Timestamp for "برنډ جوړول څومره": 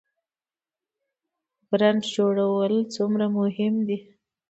1.69-3.25